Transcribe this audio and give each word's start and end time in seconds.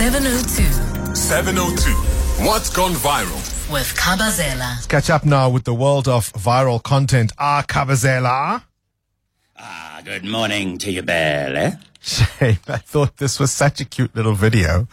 702 0.00 1.14
702. 1.14 1.90
What's 2.46 2.70
gone 2.70 2.92
viral? 2.92 3.36
with 3.70 3.94
Khabazela. 3.98 4.88
Catch 4.88 5.10
up 5.10 5.26
now 5.26 5.50
with 5.50 5.64
the 5.64 5.74
world 5.74 6.08
of 6.08 6.32
viral 6.32 6.82
content. 6.82 7.32
Ah, 7.38 7.62
Khabazela. 7.68 8.62
Ah, 9.58 10.00
good 10.02 10.24
morning 10.24 10.78
to 10.78 10.90
you, 10.90 11.02
Belle. 11.02 11.78
Shame. 12.00 12.56
I 12.66 12.78
thought 12.78 13.18
this 13.18 13.38
was 13.38 13.52
such 13.52 13.82
a 13.82 13.84
cute 13.84 14.16
little 14.16 14.32
video 14.32 14.88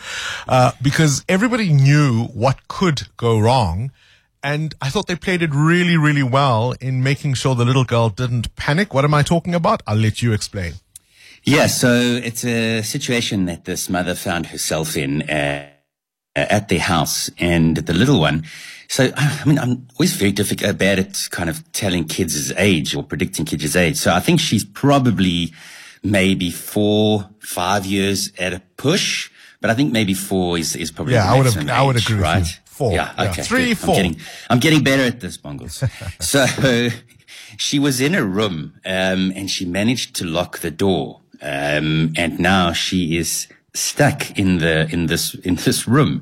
uh, 0.45 0.73
because 0.81 1.23
everybody 1.29 1.71
knew 1.71 2.25
what 2.25 2.67
could 2.67 3.03
go 3.15 3.39
wrong. 3.39 3.93
And 4.43 4.75
I 4.81 4.89
thought 4.89 5.07
they 5.07 5.15
played 5.15 5.41
it 5.41 5.51
really, 5.53 5.95
really 5.95 6.21
well 6.21 6.73
in 6.81 7.01
making 7.01 7.35
sure 7.35 7.55
the 7.55 7.63
little 7.63 7.85
girl 7.85 8.09
didn't 8.09 8.53
panic. 8.57 8.93
What 8.93 9.05
am 9.05 9.13
I 9.13 9.23
talking 9.23 9.55
about? 9.55 9.81
I'll 9.87 9.95
let 9.95 10.21
you 10.21 10.33
explain. 10.33 10.73
Yeah, 11.47 11.67
so 11.67 11.93
it's 11.93 12.43
a 12.43 12.81
situation 12.81 13.45
that 13.45 13.63
this 13.63 13.89
mother 13.89 14.15
found 14.15 14.47
herself 14.47 14.97
in 14.97 15.21
uh, 15.29 15.69
at 16.35 16.67
their 16.67 16.79
house, 16.79 17.31
and 17.39 17.77
the 17.77 17.93
little 17.93 18.19
one. 18.19 18.43
So, 18.89 19.11
I 19.15 19.45
mean, 19.45 19.57
I'm 19.57 19.87
always 19.95 20.13
very 20.13 20.33
difficult, 20.33 20.77
bad 20.77 20.99
at 20.99 21.27
kind 21.31 21.49
of 21.49 21.71
telling 21.71 22.05
kids' 22.05 22.51
age 22.57 22.95
or 22.95 23.03
predicting 23.03 23.45
kids' 23.45 23.75
age. 23.75 23.95
So 23.95 24.13
I 24.13 24.19
think 24.19 24.41
she's 24.41 24.65
probably 24.65 25.53
maybe 26.03 26.51
four, 26.51 27.29
five 27.39 27.85
years 27.85 28.31
at 28.37 28.51
a 28.51 28.61
push. 28.75 29.31
But 29.61 29.69
I 29.69 29.73
think 29.73 29.93
maybe 29.93 30.13
four 30.13 30.57
is, 30.57 30.75
is 30.75 30.91
probably 30.91 31.13
Yeah, 31.13 31.23
the 31.23 31.29
I 31.29 31.37
would 31.37 31.69
I 31.69 31.81
would 31.81 31.97
agree 31.97 32.15
with 32.15 32.23
right? 32.23 32.59
Four, 32.77 32.91
Yeah, 32.93 33.11
yeah. 33.17 33.31
okay. 33.31 33.41
Three, 33.41 33.69
good. 33.69 33.77
four. 33.79 33.95
I'm 33.95 34.01
getting, 34.03 34.21
I'm 34.51 34.59
getting 34.59 34.83
better 34.83 35.01
at 35.03 35.19
this, 35.19 35.35
Bongles. 35.35 35.81
so 36.21 36.89
she 37.57 37.79
was 37.79 37.99
in 37.99 38.13
a 38.13 38.23
room, 38.23 38.73
um, 38.85 39.31
and 39.35 39.49
she 39.49 39.65
managed 39.65 40.15
to 40.17 40.25
lock 40.25 40.59
the 40.59 40.69
door. 40.69 41.21
Um, 41.41 42.13
and 42.15 42.39
now 42.39 42.73
she 42.73 43.17
is 43.17 43.47
stuck 43.73 44.37
in 44.37 44.59
the, 44.59 44.87
in 44.91 45.07
this, 45.07 45.33
in 45.33 45.55
this 45.55 45.87
room. 45.87 46.21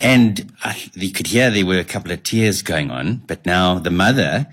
And 0.00 0.50
I, 0.64 0.82
you 0.94 1.12
could 1.12 1.26
hear 1.28 1.50
there 1.50 1.66
were 1.66 1.78
a 1.78 1.84
couple 1.84 2.12
of 2.12 2.22
tears 2.22 2.62
going 2.62 2.90
on, 2.90 3.22
but 3.26 3.44
now 3.44 3.78
the 3.78 3.90
mother 3.90 4.46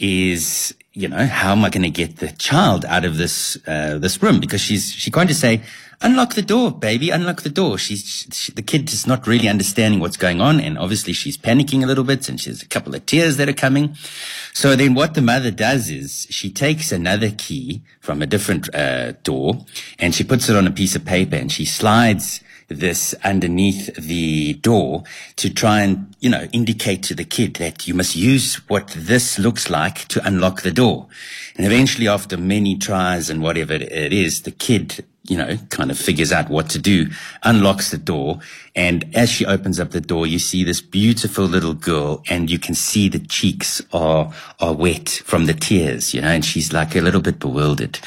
is, 0.00 0.74
you 0.94 1.06
know, 1.06 1.26
how 1.26 1.52
am 1.52 1.64
I 1.64 1.70
going 1.70 1.82
to 1.82 1.90
get 1.90 2.16
the 2.16 2.32
child 2.32 2.84
out 2.86 3.04
of 3.04 3.18
this, 3.18 3.56
uh, 3.66 3.98
this 3.98 4.22
room? 4.22 4.40
Because 4.40 4.60
she's, 4.60 4.90
she's 4.90 5.12
going 5.12 5.28
to 5.28 5.34
say, 5.34 5.62
unlock 6.00 6.34
the 6.34 6.42
door, 6.42 6.72
baby, 6.72 7.10
unlock 7.10 7.42
the 7.42 7.50
door. 7.50 7.76
She's, 7.76 8.26
she, 8.32 8.52
the 8.52 8.62
kid 8.62 8.90
is 8.90 9.06
not 9.06 9.26
really 9.26 9.48
understanding 9.48 10.00
what's 10.00 10.16
going 10.16 10.40
on. 10.40 10.58
And 10.58 10.78
obviously 10.78 11.12
she's 11.12 11.36
panicking 11.36 11.84
a 11.84 11.86
little 11.86 12.04
bit 12.04 12.28
and 12.28 12.40
she's 12.40 12.62
a 12.62 12.66
couple 12.66 12.94
of 12.94 13.04
tears 13.04 13.36
that 13.36 13.48
are 13.48 13.54
coming. 13.54 13.94
So 14.54 14.74
then 14.74 14.94
what 14.94 15.14
the 15.14 15.22
mother 15.22 15.50
does 15.50 15.90
is 15.90 16.26
she 16.30 16.50
takes 16.50 16.90
another 16.90 17.30
key 17.30 17.82
from 18.00 18.22
a 18.22 18.26
different, 18.26 18.74
uh, 18.74 19.12
door 19.22 19.66
and 19.98 20.14
she 20.14 20.24
puts 20.24 20.48
it 20.48 20.56
on 20.56 20.66
a 20.66 20.72
piece 20.72 20.96
of 20.96 21.04
paper 21.04 21.36
and 21.36 21.52
she 21.52 21.66
slides 21.66 22.40
this 22.70 23.14
underneath 23.24 23.94
the 23.96 24.54
door 24.54 25.02
to 25.36 25.52
try 25.52 25.80
and, 25.80 26.14
you 26.20 26.30
know, 26.30 26.48
indicate 26.52 27.02
to 27.02 27.14
the 27.14 27.24
kid 27.24 27.54
that 27.54 27.86
you 27.86 27.94
must 27.94 28.14
use 28.14 28.56
what 28.68 28.88
this 28.96 29.38
looks 29.38 29.68
like 29.68 30.06
to 30.08 30.24
unlock 30.26 30.62
the 30.62 30.70
door. 30.70 31.08
And 31.56 31.66
eventually 31.66 32.06
after 32.08 32.36
many 32.36 32.78
tries 32.78 33.28
and 33.28 33.42
whatever 33.42 33.74
it 33.74 34.12
is, 34.12 34.42
the 34.42 34.52
kid, 34.52 35.04
you 35.24 35.36
know, 35.36 35.56
kind 35.68 35.90
of 35.90 35.98
figures 35.98 36.32
out 36.32 36.48
what 36.48 36.70
to 36.70 36.78
do, 36.78 37.06
unlocks 37.42 37.90
the 37.90 37.98
door. 37.98 38.40
And 38.74 39.04
as 39.14 39.30
she 39.30 39.44
opens 39.44 39.78
up 39.78 39.90
the 39.90 40.00
door, 40.00 40.26
you 40.26 40.38
see 40.38 40.64
this 40.64 40.80
beautiful 40.80 41.44
little 41.44 41.74
girl 41.74 42.22
and 42.28 42.50
you 42.50 42.58
can 42.58 42.74
see 42.74 43.08
the 43.08 43.18
cheeks 43.18 43.82
are, 43.92 44.32
are 44.60 44.72
wet 44.72 45.08
from 45.08 45.46
the 45.46 45.54
tears, 45.54 46.14
you 46.14 46.22
know, 46.22 46.28
and 46.28 46.44
she's 46.44 46.72
like 46.72 46.96
a 46.96 47.00
little 47.00 47.20
bit 47.20 47.38
bewildered. 47.38 47.98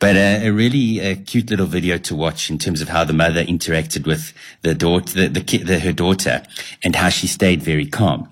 But 0.00 0.16
uh, 0.16 0.40
a 0.42 0.50
really 0.50 1.00
uh, 1.00 1.16
cute 1.26 1.50
little 1.50 1.66
video 1.66 1.98
to 1.98 2.16
watch 2.16 2.50
in 2.50 2.58
terms 2.58 2.80
of 2.80 2.88
how 2.88 3.04
the 3.04 3.12
mother 3.12 3.44
interacted 3.44 4.06
with 4.06 4.32
the 4.62 4.74
daughter, 4.74 5.28
the, 5.28 5.28
the 5.28 5.58
the, 5.58 5.80
her 5.80 5.92
daughter 5.92 6.42
and 6.82 6.96
how 6.96 7.10
she 7.10 7.26
stayed 7.26 7.62
very 7.62 7.86
calm. 7.86 8.28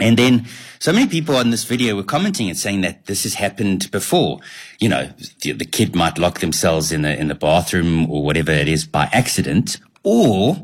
And 0.00 0.16
then 0.16 0.46
so 0.78 0.92
many 0.92 1.06
people 1.08 1.36
on 1.36 1.50
this 1.50 1.64
video 1.64 1.96
were 1.96 2.02
commenting 2.02 2.48
and 2.48 2.58
saying 2.58 2.80
that 2.82 3.06
this 3.06 3.22
has 3.24 3.34
happened 3.34 3.90
before. 3.90 4.40
You 4.78 4.88
know, 4.88 5.12
the, 5.42 5.52
the 5.52 5.64
kid 5.64 5.94
might 5.94 6.18
lock 6.18 6.40
themselves 6.40 6.90
in 6.92 7.02
the, 7.02 7.18
in 7.18 7.28
the 7.28 7.34
bathroom 7.34 8.10
or 8.10 8.24
whatever 8.24 8.52
it 8.52 8.68
is 8.68 8.86
by 8.86 9.08
accident, 9.12 9.78
or 10.02 10.56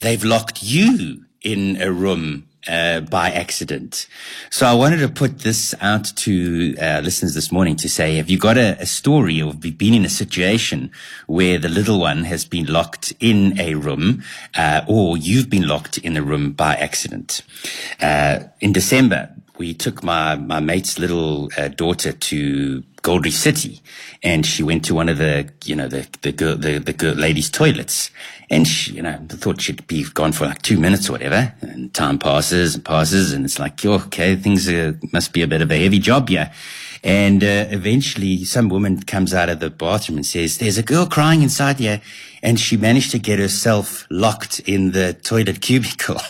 they've 0.00 0.24
locked 0.24 0.62
you 0.62 1.24
in 1.42 1.80
a 1.80 1.92
room 1.92 2.46
uh, 2.68 3.00
by 3.00 3.30
accident. 3.30 4.06
So 4.50 4.66
I 4.66 4.74
wanted 4.74 4.98
to 4.98 5.08
put 5.08 5.40
this 5.40 5.74
out 5.80 6.04
to 6.16 6.76
uh, 6.80 7.00
listeners 7.02 7.34
this 7.34 7.50
morning 7.50 7.76
to 7.76 7.88
say, 7.88 8.16
have 8.16 8.28
you 8.28 8.38
got 8.38 8.56
a, 8.56 8.76
a 8.80 8.86
story 8.86 9.40
or 9.40 9.54
been 9.54 9.94
in 9.94 10.04
a 10.04 10.10
situation 10.10 10.90
where 11.26 11.58
the 11.58 11.68
little 11.68 12.00
one 12.00 12.24
has 12.24 12.44
been 12.44 12.66
locked 12.66 13.12
in 13.20 13.58
a 13.58 13.74
room 13.74 14.22
uh, 14.56 14.82
or 14.86 15.16
you've 15.16 15.48
been 15.48 15.66
locked 15.66 15.98
in 15.98 16.16
a 16.16 16.22
room 16.22 16.52
by 16.52 16.74
accident? 16.74 17.42
Uh, 18.00 18.40
in 18.60 18.72
December, 18.72 19.34
we 19.60 19.74
took 19.74 20.02
my, 20.02 20.36
my 20.36 20.58
mate's 20.58 20.98
little 20.98 21.50
uh, 21.58 21.68
daughter 21.68 22.12
to 22.12 22.82
Gold 23.02 23.26
Reef 23.26 23.34
City 23.34 23.82
and 24.22 24.44
she 24.44 24.62
went 24.62 24.84
to 24.86 24.94
one 24.94 25.08
of 25.08 25.18
the, 25.18 25.50
you 25.64 25.76
know, 25.76 25.86
the, 25.86 26.08
the 26.22 26.32
girl, 26.32 26.56
the, 26.56 26.78
the 26.78 26.94
girl, 26.94 27.14
ladies 27.14 27.50
toilets 27.50 28.10
and 28.50 28.66
she, 28.66 28.94
you 28.94 29.02
know, 29.02 29.16
thought 29.28 29.60
she'd 29.60 29.86
be 29.86 30.04
gone 30.12 30.32
for 30.32 30.44
like 30.44 30.60
two 30.60 30.78
minutes 30.78 31.08
or 31.08 31.12
whatever 31.12 31.54
and 31.60 31.94
time 31.94 32.18
passes 32.18 32.74
and 32.74 32.84
passes 32.84 33.32
and 33.32 33.44
it's 33.44 33.60
like, 33.60 33.84
oh, 33.86 33.94
okay, 34.06 34.34
things 34.34 34.68
are, 34.68 34.98
must 35.12 35.32
be 35.32 35.42
a 35.42 35.46
bit 35.46 35.62
of 35.62 35.70
a 35.70 35.80
heavy 35.80 36.00
job 36.00 36.28
here. 36.28 36.52
And, 37.02 37.42
uh, 37.42 37.66
eventually 37.70 38.44
some 38.44 38.68
woman 38.68 39.02
comes 39.02 39.32
out 39.32 39.48
of 39.48 39.60
the 39.60 39.70
bathroom 39.70 40.18
and 40.18 40.26
says, 40.26 40.58
there's 40.58 40.76
a 40.76 40.82
girl 40.82 41.06
crying 41.06 41.42
inside 41.42 41.78
here. 41.78 42.02
And 42.42 42.58
she 42.58 42.76
managed 42.76 43.12
to 43.12 43.18
get 43.18 43.38
herself 43.38 44.06
locked 44.10 44.60
in 44.60 44.92
the 44.92 45.14
toilet 45.14 45.60
cubicle. 45.62 46.20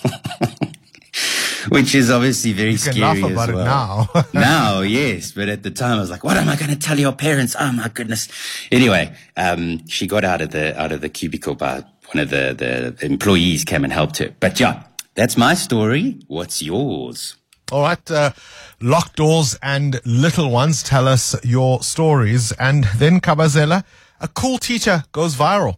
Which 1.69 1.95
is 1.95 2.11
obviously 2.11 2.53
very 2.53 2.73
You 2.73 2.79
can 2.79 2.93
scary 2.93 3.21
laugh 3.21 3.31
about 3.31 3.49
as 3.51 3.55
it 3.55 3.65
now. 3.65 4.09
now, 4.33 4.81
yes, 4.81 5.33
but 5.33 5.49
at 5.49 5.63
the 5.63 5.71
time 5.71 5.99
I 5.99 6.01
was 6.01 6.11
like, 6.11 6.25
"What 6.25 6.39
am 6.39 6.49
I 6.49 6.57
going 6.57 6.71
to 6.71 6.79
tell 6.79 6.99
your 6.99 7.13
parents?" 7.13 7.55
Oh 7.59 7.71
my 7.73 7.89
goodness! 7.89 8.29
Anyway, 8.73 9.15
um, 9.37 9.87
she 9.87 10.07
got 10.07 10.25
out 10.25 10.41
of 10.41 10.53
the 10.53 10.81
out 10.81 10.91
of 10.91 11.03
the 11.03 11.11
cubicle 11.11 11.55
by 11.55 11.85
one 12.13 12.23
of 12.23 12.31
the 12.31 12.55
the 12.57 13.05
employees 13.05 13.65
came 13.65 13.85
and 13.85 13.93
helped 13.93 14.19
her. 14.19 14.35
But 14.41 14.61
yeah, 14.61 14.85
that's 15.15 15.37
my 15.37 15.55
story. 15.55 16.21
What's 16.27 16.63
yours? 16.63 17.37
All 17.73 17.83
right. 17.83 18.11
Uh, 18.11 18.33
locked 18.81 19.17
doors 19.17 19.57
and 19.63 20.01
little 20.05 20.51
ones. 20.51 20.83
Tell 20.83 21.07
us 21.07 21.37
your 21.45 21.83
stories. 21.83 22.53
And 22.53 22.85
then 22.97 23.21
Khabazela, 23.21 23.85
a 24.21 24.29
cool 24.29 24.59
teacher 24.59 25.05
goes 25.13 25.37
viral. 25.37 25.77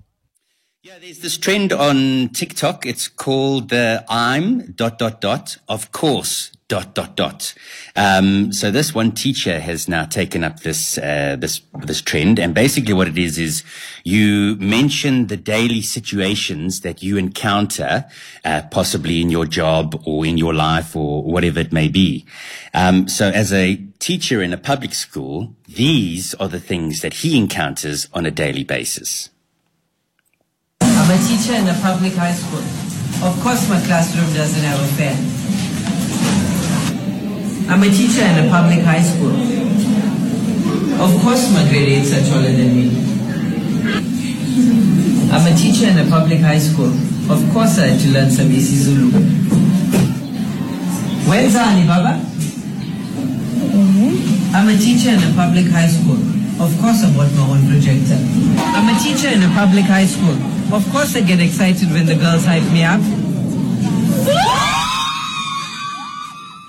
Yeah, 0.82 0.98
there's 1.00 1.21
this 1.21 1.38
trend 1.38 1.72
on 1.72 2.31
TikTok. 2.31 2.87
It's 2.87 3.09
called 3.09 3.69
the 3.69 4.04
I'm 4.09 4.72
dot 4.72 4.98
dot 4.98 5.21
dot 5.21 5.59
of 5.69 5.92
course 5.92 6.50
dot 6.72 6.94
dot 6.94 7.16
dot. 7.16 7.55
Um, 7.97 8.50
so 8.50 8.71
this 8.71 8.94
one 8.94 9.12
teacher 9.12 9.60
has 9.60 9.88
now 9.88 10.06
taken 10.06 10.43
up 10.43 10.60
this 10.60 10.97
uh, 10.97 11.37
this 11.38 11.60
this 11.87 12.00
trend, 12.00 12.38
and 12.38 12.55
basically 12.55 12.94
what 12.94 13.09
it 13.09 13.19
is 13.19 13.37
is 13.37 13.62
you 14.05 14.56
mention 14.56 15.27
the 15.27 15.37
daily 15.37 15.83
situations 15.83 16.81
that 16.81 17.03
you 17.03 17.19
encounter, 17.19 18.06
uh, 18.47 18.62
possibly 18.71 19.21
in 19.21 19.28
your 19.28 19.44
job 19.44 20.00
or 20.06 20.25
in 20.25 20.38
your 20.38 20.55
life 20.55 20.97
or 20.97 21.22
whatever 21.22 21.60
it 21.60 21.72
may 21.72 21.88
be. 21.88 22.25
Um, 22.72 23.06
so 23.06 23.28
as 23.28 23.53
a 23.53 23.77
teacher 23.99 24.41
in 24.41 24.54
a 24.54 24.59
public 24.59 24.94
school, 24.94 25.54
these 25.69 26.33
are 26.41 26.49
the 26.49 26.60
things 26.60 27.03
that 27.03 27.15
he 27.21 27.37
encounters 27.37 28.09
on 28.15 28.25
a 28.25 28.31
daily 28.31 28.65
basis. 28.65 29.28
I'm 30.81 31.10
a 31.10 31.19
teacher 31.28 31.53
in 31.53 31.69
a 31.69 31.78
public 31.83 32.15
high 32.15 32.33
school. 32.33 32.65
Of 33.28 33.39
course 33.43 33.69
my 33.69 33.81
classroom 33.84 34.33
doesn't 34.33 34.65
have 34.65 34.81
a 34.81 34.89
fan. 34.97 35.41
I'm 37.68 37.82
a 37.82 37.88
teacher 37.90 38.22
in 38.22 38.46
a 38.46 38.50
public 38.50 38.80
high 38.80 39.02
school. 39.02 39.32
Of 41.00 41.22
course 41.22 41.52
my 41.52 41.68
grade 41.68 42.02
8s 42.02 42.12
are 42.14 42.24
taller 42.28 42.52
than 42.52 42.70
me. 42.74 42.84
I'm 45.32 45.46
a 45.46 45.56
teacher 45.56 45.86
in 45.88 45.98
a 45.98 46.10
public 46.10 46.40
high 46.40 46.58
school. 46.58 46.92
Of 47.30 47.40
course 47.52 47.78
I 47.78 47.88
had 47.88 48.00
to 48.00 48.08
learn 48.08 48.30
some 48.30 48.48
isiZulu. 48.48 49.12
When's 51.28 51.56
Ali 51.56 51.86
Baba? 51.86 52.20
Mm-hmm. 53.72 54.54
I'm 54.54 54.68
a 54.68 54.76
teacher 54.76 55.10
in 55.10 55.22
a 55.22 55.32
public 55.34 55.66
high 55.70 55.88
school. 55.88 56.20
Of 56.60 56.76
course 56.80 57.03
I 57.03 57.10
bought 57.16 57.32
my 57.32 57.47
own 57.48 57.66
projector. 57.68 58.18
I'm 58.76 58.91
a 58.94 58.98
teacher 59.00 59.28
in 59.28 59.42
a 59.42 59.48
public 59.54 59.86
high 59.86 60.06
school. 60.06 60.36
Of 60.74 60.84
course 60.92 61.16
I 61.16 61.22
get 61.22 61.41
excited 61.41 61.91
when 61.91 62.06
the 62.06 62.16
girls 62.16 62.44
hype 62.44 62.70
me 62.72 62.84
up. 62.84 63.00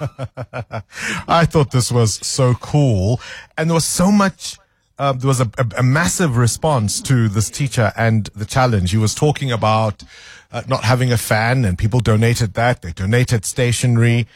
I 1.28 1.46
thought 1.46 1.72
this 1.72 1.92
was 1.92 2.16
so 2.26 2.54
cool. 2.56 3.20
And 3.58 3.70
there 3.70 3.76
was 3.76 3.86
so 3.86 4.12
much, 4.12 4.58
uh, 4.98 5.14
there 5.14 5.28
was 5.28 5.42
a, 5.42 5.50
a, 5.58 5.66
a 5.80 5.84
massive 5.84 6.38
response 6.38 7.02
to 7.02 7.30
this 7.30 7.50
teacher 7.50 7.92
and 7.96 8.28
the 8.36 8.46
challenge. 8.46 8.92
He 8.92 8.98
was 8.98 9.16
talking 9.16 9.52
about 9.52 10.04
uh, 10.52 10.64
not 10.68 10.84
having 10.84 11.12
a 11.12 11.18
fan 11.18 11.66
and 11.66 11.78
people 11.78 12.00
donated 12.00 12.54
that. 12.54 12.82
They 12.82 12.92
donated 12.92 13.46
stationery. 13.46 14.28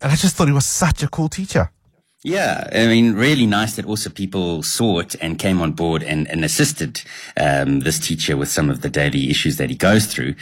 And 0.00 0.12
I 0.12 0.16
just 0.16 0.36
thought 0.36 0.48
he 0.48 0.54
was 0.54 0.66
such 0.66 1.02
a 1.02 1.08
cool 1.08 1.28
teacher. 1.28 1.70
Yeah, 2.24 2.68
I 2.72 2.86
mean, 2.86 3.14
really 3.14 3.46
nice 3.46 3.74
that 3.74 3.84
also 3.84 4.08
people 4.08 4.62
saw 4.62 5.00
it 5.00 5.16
and 5.20 5.40
came 5.40 5.60
on 5.60 5.72
board 5.72 6.04
and, 6.04 6.28
and 6.28 6.44
assisted 6.44 7.02
um, 7.36 7.80
this 7.80 7.98
teacher 7.98 8.36
with 8.36 8.48
some 8.48 8.70
of 8.70 8.80
the 8.80 8.88
daily 8.88 9.28
issues 9.28 9.56
that 9.56 9.70
he 9.70 9.76
goes 9.76 10.06
through. 10.06 10.36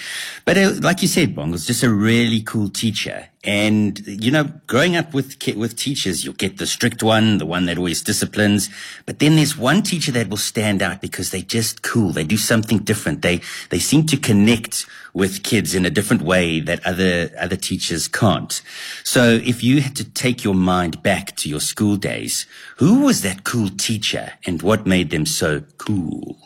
But 0.44 0.58
uh, 0.58 0.72
like 0.80 1.00
you 1.00 1.08
said, 1.08 1.34
Bongle's 1.34 1.66
just 1.66 1.82
a 1.82 1.88
really 1.88 2.42
cool 2.42 2.68
teacher. 2.68 3.29
And, 3.42 4.06
you 4.06 4.30
know, 4.30 4.52
growing 4.66 4.96
up 4.96 5.14
with 5.14 5.38
with 5.56 5.74
teachers, 5.74 6.24
you'll 6.24 6.34
get 6.34 6.58
the 6.58 6.66
strict 6.66 7.02
one, 7.02 7.38
the 7.38 7.46
one 7.46 7.64
that 7.66 7.78
always 7.78 8.02
disciplines. 8.02 8.68
But 9.06 9.18
then 9.18 9.36
there's 9.36 9.56
one 9.56 9.82
teacher 9.82 10.12
that 10.12 10.28
will 10.28 10.36
stand 10.36 10.82
out 10.82 11.00
because 11.00 11.30
they're 11.30 11.40
just 11.40 11.80
cool. 11.80 12.12
They 12.12 12.24
do 12.24 12.36
something 12.36 12.80
different. 12.80 13.22
They 13.22 13.40
they 13.70 13.78
seem 13.78 14.04
to 14.06 14.18
connect 14.18 14.84
with 15.14 15.42
kids 15.42 15.74
in 15.74 15.86
a 15.86 15.90
different 15.90 16.20
way 16.20 16.60
that 16.60 16.84
other 16.86 17.30
other 17.38 17.56
teachers 17.56 18.08
can't. 18.08 18.60
So 19.04 19.40
if 19.42 19.64
you 19.64 19.80
had 19.80 19.96
to 19.96 20.04
take 20.04 20.44
your 20.44 20.54
mind 20.54 21.02
back 21.02 21.34
to 21.36 21.48
your 21.48 21.60
school 21.60 21.96
days, 21.96 22.46
who 22.76 23.04
was 23.06 23.22
that 23.22 23.44
cool 23.44 23.70
teacher 23.70 24.34
and 24.44 24.60
what 24.60 24.84
made 24.84 25.08
them 25.08 25.24
so 25.24 25.62
cool? 25.78 26.36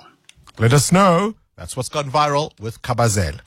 Let 0.60 0.72
us 0.72 0.92
know. 0.92 1.34
That's 1.56 1.76
what's 1.76 1.88
gone 1.88 2.10
viral 2.10 2.58
with 2.60 2.82
Kabazel. 2.82 3.40